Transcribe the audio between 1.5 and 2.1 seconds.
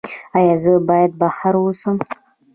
اوسم؟